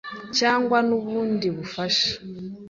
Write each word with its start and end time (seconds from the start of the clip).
cyangwa 0.37 0.77
n’ubundi 0.87 1.47
bufasha 1.55 2.11